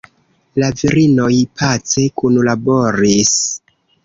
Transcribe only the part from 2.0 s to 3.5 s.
kunlaboris.